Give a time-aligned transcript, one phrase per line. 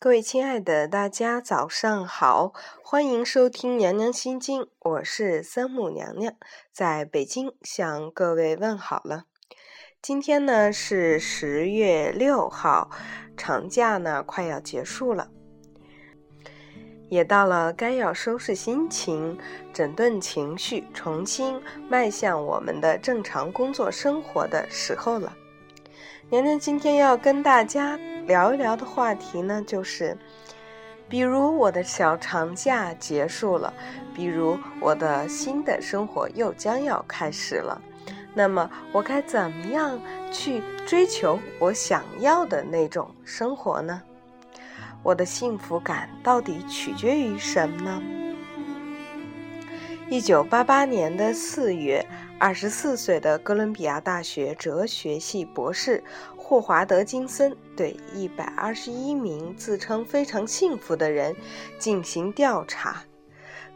[0.00, 2.52] 各位亲爱的大家，早上好，
[2.84, 6.34] 欢迎收听《娘娘心经》，我是三木娘娘，
[6.70, 9.24] 在北京向各位问好了。
[10.00, 12.90] 今天呢是十月六号，
[13.36, 15.32] 长假呢快要结束了，
[17.08, 19.36] 也到了该要收拾心情、
[19.74, 21.60] 整顿情绪、重新
[21.90, 25.36] 迈向我们的正常工作生活的时候了。
[26.30, 30.14] 娘娘今天要跟大家聊一聊的话题呢，就是，
[31.08, 33.72] 比如我的小长假结束了，
[34.14, 37.80] 比如我的新的生活又将要开始了，
[38.34, 39.98] 那么我该怎么样
[40.30, 44.02] 去追求我想要的那种生活呢？
[45.02, 48.02] 我的幸福感到底取决于什么呢？
[50.10, 52.04] 一九八八年的四月。
[52.40, 56.02] 二十四岁的哥伦比亚大学哲学系博士
[56.36, 61.34] 霍华德·金森对一百二十一名自称非常幸福的人
[61.80, 63.02] 进行调查，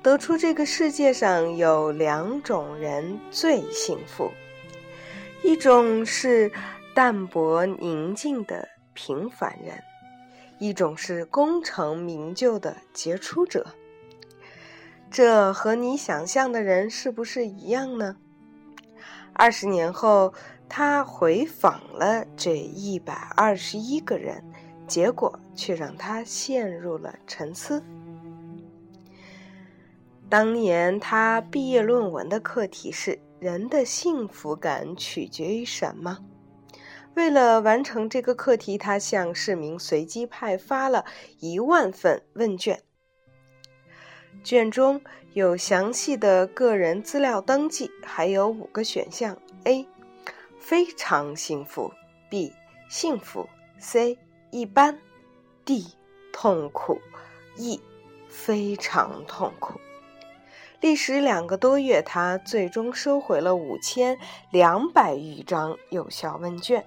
[0.00, 4.30] 得出这个世界上有两种人最幸福：
[5.42, 6.48] 一种是
[6.94, 9.76] 淡泊宁静的平凡人，
[10.60, 13.66] 一种是功成名就的杰出者。
[15.12, 18.16] 这和你想象的人是不是一样呢？
[19.34, 20.32] 二十年后，
[20.70, 24.42] 他回访了这一百二十一个人，
[24.86, 27.84] 结果却让他陷入了沉思。
[30.30, 36.20] 当年他毕业论文的课题是“人的幸福感取决于什么”。
[37.14, 41.04] 为了完成这个课题，他向市民随机派发了
[41.38, 42.80] 一万份问卷，
[44.42, 45.00] 卷中。
[45.34, 49.88] 有详细的个人资料登记，还有五个选项：A.
[50.60, 51.90] 非常幸福
[52.30, 52.52] ；B.
[52.90, 53.48] 幸福
[53.80, 54.18] ；C.
[54.50, 54.98] 一般
[55.64, 55.86] ；D.
[56.34, 57.00] 痛苦
[57.56, 57.80] ；E.
[58.28, 59.80] 非常痛苦。
[60.82, 64.18] 历时两个多月，他最终收回了五千
[64.50, 66.84] 两百余张有效问卷。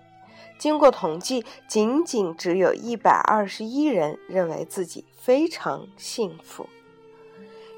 [0.60, 6.70] 经过统计，仅仅只有一百二十一人认为自己非常幸福。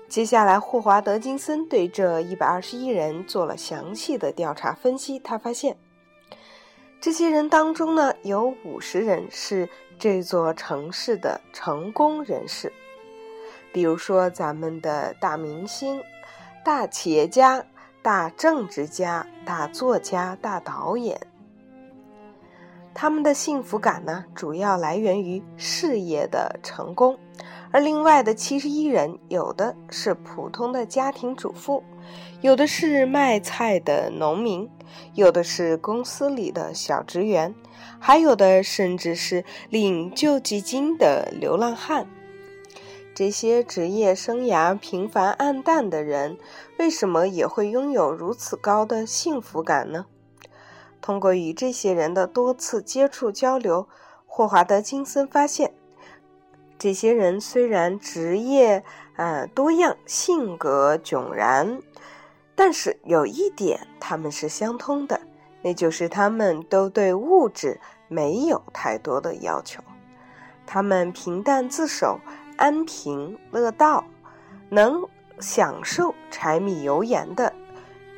[0.09, 5.19] 接下来，霍华德·金森对这一百二十一人做了详细的调查分析。
[5.19, 5.75] 他发现，
[7.01, 9.67] 这些人当中呢，有五十人是
[9.99, 12.71] 这座城市的成功人士，
[13.73, 16.01] 比如说咱们的大明星、
[16.63, 17.65] 大企业家、
[18.01, 21.19] 大政治家、大作家、大导演。
[22.93, 27.19] 他们的幸福感呢，主要来源于事业的成功。
[27.71, 31.83] 而另外的七十一人，有的是普通的家庭主妇，
[32.41, 34.69] 有的是卖菜的农民，
[35.13, 37.53] 有的是公司里的小职员，
[37.99, 42.07] 还有的甚至是领救济金的流浪汉。
[43.13, 46.37] 这些职业生涯平凡暗淡的人，
[46.77, 50.05] 为什么也会拥有如此高的幸福感呢？
[51.01, 53.87] 通过与这些人的多次接触交流，
[54.25, 55.76] 霍华德·金森发现。
[56.79, 58.83] 这些人虽然职业
[59.15, 61.81] 呃多样，性格迥然，
[62.55, 65.19] 但是有一点他们是相通的，
[65.63, 69.81] 那就是他们都对物质没有太多的要求，
[70.65, 72.19] 他们平淡自守，
[72.57, 74.03] 安贫乐道，
[74.69, 75.03] 能
[75.39, 77.51] 享受柴米油盐的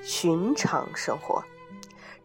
[0.02, 1.44] 寻常生活。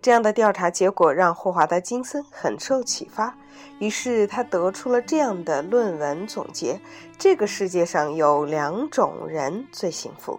[0.04, 3.34] 这样的调查结果让霍华德·金森很受启发。
[3.78, 6.78] 于是他得出了这样的论文总结：
[7.18, 10.38] 这个世界上有两种人最幸福。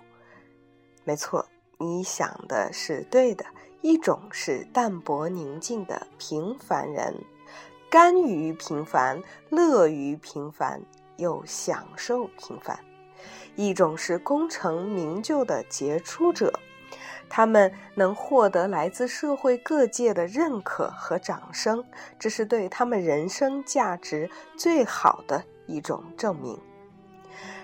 [1.03, 1.43] 没错，
[1.79, 3.43] 你想的是对的。
[3.81, 7.15] 一种是淡泊宁静的平凡人，
[7.89, 10.79] 甘于平凡，乐于平凡，
[11.17, 12.77] 又享受平凡；
[13.55, 16.53] 一种是功成名就的杰出者。
[17.29, 21.83] 他们能获得来自社会各界的认可和掌声，
[22.19, 26.59] 这是对他们人生价值最好的一种证明。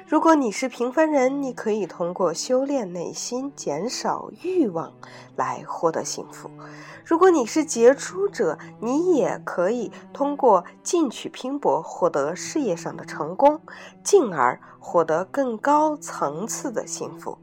[0.08, 4.92] 如果你是平凡人，你可以通过修炼内心、减少欲望
[5.38, 6.50] 来获得幸福；
[7.06, 13.62] 如果你是杰出者，你也可以通过进取拼搏获得事业上的成功，
[14.04, 17.38] 进而获得更高层次的幸福。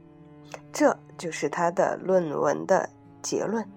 [0.72, 2.90] 这就是他的论文的
[3.22, 3.68] 结论。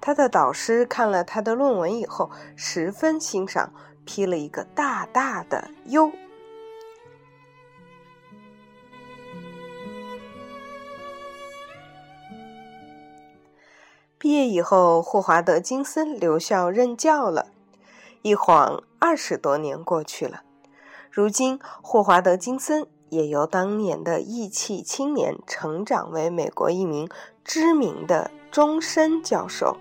[0.00, 3.72] 他的导师看了他的论文以后，十分欣赏，
[4.04, 6.10] 批了一个大大的优。
[14.18, 17.46] 毕业以后，霍华德·金森留校任教了。
[18.22, 20.42] 一晃二十多年过去了。
[21.10, 27.08] 如今，霍华德·金森也由当年的义气青年成长为美国一名
[27.44, 29.76] 知名的终身教授。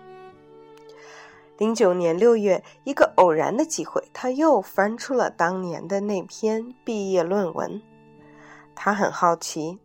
[1.58, 7.82] 零九年六月，一个偶然的机会，他又翻出了当年的那篇毕业论文。
[8.76, 9.78] 他很好奇，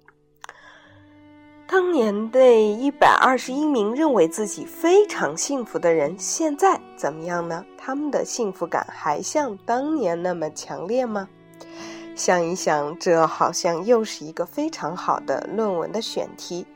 [1.66, 7.64] 当年那一百二十一名认为自己非常幸福的人，现在怎么样呢？
[7.76, 11.28] 他们的幸福感还像当年那么强烈吗？
[12.16, 16.66] 想一想，这好像又是一个非常好的论文的选题。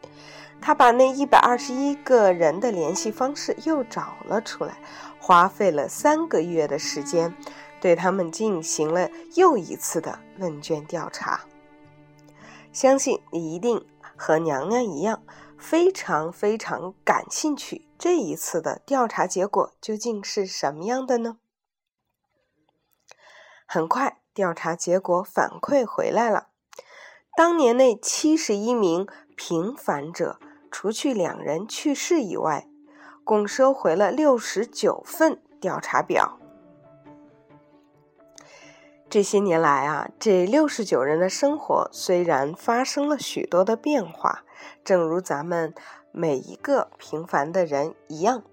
[0.61, 4.77] 他把那一百二十一个人的联系方式又找了出来，
[5.21, 7.33] 花费了三个月的时间，
[7.81, 11.43] 对他们进行了又一次的问卷调查。
[12.73, 13.87] 相信你一定
[14.17, 15.23] 和娘娘一样，
[15.57, 17.87] 非常非常感兴趣。
[17.97, 21.39] 这一次的调查结果究竟是什么样的呢？
[23.67, 26.47] 很快，调查结果反馈回来了。
[27.37, 29.05] 当年那七十一名
[29.37, 30.39] 平凡者。
[30.71, 32.69] 除去两人去世以外，
[33.25, 36.39] 共收回了六十九份调查表。
[39.09, 44.45] 这些年来啊，这六十九人的生活虽然发生了许多的变化，
[44.85, 45.75] 正如咱们
[46.13, 48.45] 每一个平凡的人一样，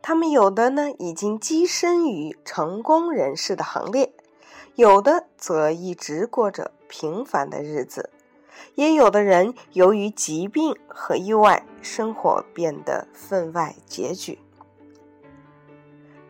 [0.00, 4.14] 他们有的呢已经跻身于成功人士的行列，
[4.74, 8.10] 有的则一直过着平凡的日子。
[8.74, 14.38] 也有的人由于疾病和意外，生活变得分外拮据，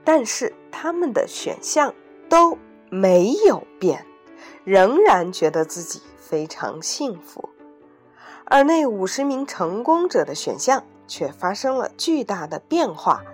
[0.02, 1.94] 但是他们的选项
[2.28, 2.58] 都
[2.90, 4.06] 没有变，
[4.64, 7.50] 仍然觉得自己非常幸福。
[8.44, 13.24] 而那五十名成功者的选项却发生了巨大的变化，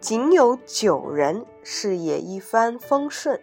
[0.00, 3.40] 仅有九人事业一帆风顺，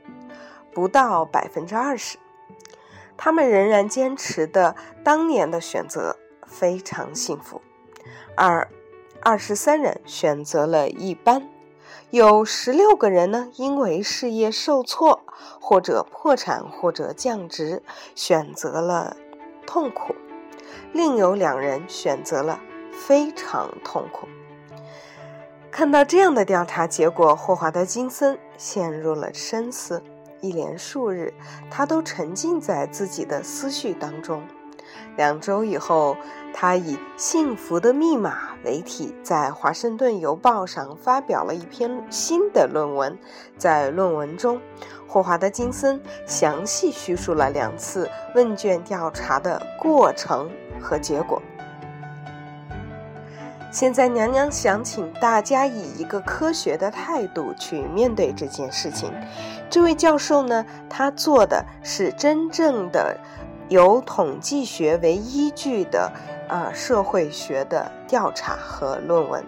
[0.80, 2.18] 不到百分之二十。
[3.18, 6.16] 他们仍然坚持的当年的选择
[6.48, 7.62] 非常幸福，
[8.38, 8.70] 而
[9.22, 11.50] 二十三人选择了一般，
[12.12, 15.26] 有十六个人呢，因为事业受挫
[15.60, 17.84] 或者破产或者降职，
[18.16, 19.18] 选择了
[19.68, 20.16] 痛苦；
[20.94, 22.62] 另有两人选择了
[22.94, 24.30] 非常痛苦。
[25.70, 30.02] 看到这样的调查结果，霍华德·金森陷入了深思。
[30.42, 31.34] 一连数日，
[31.70, 34.44] 他都沉浸在自己的思绪当中。
[35.18, 36.16] 两周以后，
[36.54, 43.18] 他以《幸福的密码》为题，在《华盛顿邮报》上发表了一篇新的论文。
[43.58, 44.60] 在论文中，
[45.08, 50.50] 霍华德·金森详细叙述了两次问卷调查的过程
[50.82, 51.42] 和结果。
[53.72, 59.14] 现在，娘娘想请大家以一个科学的态度去面对这件事情。
[59.70, 63.16] 这位教授呢，他做的是真正的
[63.68, 66.12] 有统计学为依据的
[66.48, 69.46] 啊社会学的调查和论文。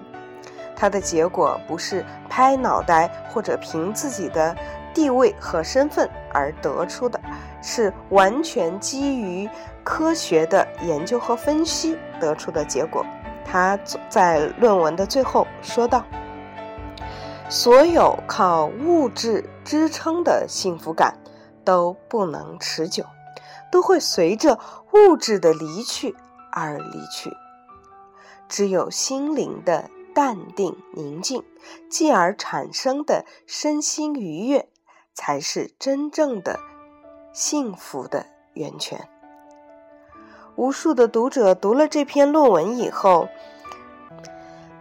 [0.76, 4.56] 他的结果不是拍脑袋或者凭自己的
[4.94, 7.20] 地位和身份而得出的，
[7.64, 9.50] 是完全基于
[9.84, 13.04] 科学的研究和分析得出的结果。
[13.52, 13.78] 他
[14.10, 16.06] 在论文的最后说道
[17.52, 21.18] ：“所有靠物质支撑的幸福感
[21.66, 23.04] 都不能持久，
[23.70, 24.58] 都会随着
[24.94, 26.16] 物质的离去
[26.54, 27.36] 而离去。
[28.48, 31.44] 只有心灵的淡定宁静，
[31.90, 34.70] 继而产生的身心愉悦，
[35.14, 36.58] 才是真正的
[37.34, 39.10] 幸福的源泉。”
[40.56, 43.28] 无数的读者读了这篇论文以后，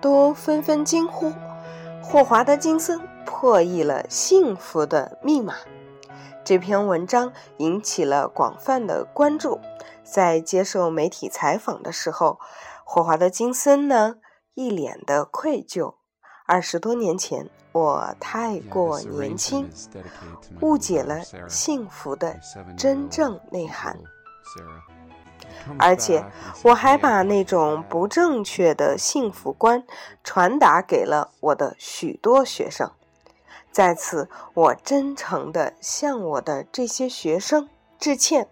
[0.00, 1.32] 都纷纷惊呼
[2.02, 5.54] ：“霍华德·金森破译了幸福的密码。”
[6.44, 9.60] 这篇文章引起了广泛的关注。
[10.02, 12.40] 在接受媒体采访的时候，
[12.84, 14.16] 霍华德·金森呢
[14.54, 15.94] 一脸的愧疚
[16.46, 19.70] ：“二十多年前，我太过年轻，
[20.60, 22.36] 误解了幸福的
[22.76, 23.96] 真正内涵。”
[25.78, 26.24] 而且，
[26.62, 29.84] 我还把那种不正确的幸福观
[30.22, 32.90] 传达给了我的许多学生。
[33.70, 38.48] 在此，我真诚地向我的这些学生致歉，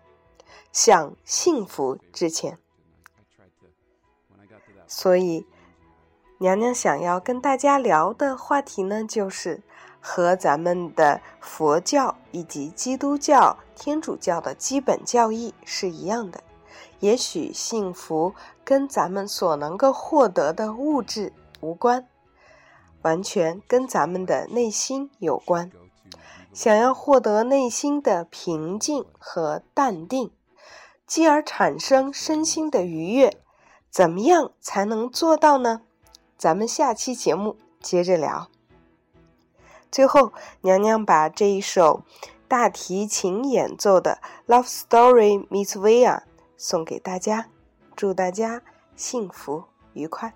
[0.72, 2.58] 向幸福致歉。
[4.86, 5.46] 所以，
[6.38, 9.60] 娘娘想要跟大家聊的话题呢，就是
[10.00, 16.40] 和咱们的佛教以及基督教、天主教的基本教义是一样的。
[17.00, 22.08] 也许幸福跟咱们所能够获得的物质无关，
[23.02, 25.70] 完全跟咱们的内心有关。
[26.52, 30.30] 想要获得内心的平静和淡定，
[31.06, 33.36] 继而产生身心的愉悦，
[33.90, 35.82] 怎么样才能做到呢？
[36.36, 38.48] 咱们下期节目接着聊。
[39.90, 42.02] 最后，娘娘把这一首
[42.46, 44.18] 大提琴演奏的
[44.52, 46.22] 《Love Story》Miss Via
[46.58, 47.48] 送给大家，
[47.96, 48.60] 祝大家
[48.94, 50.34] 幸福愉快。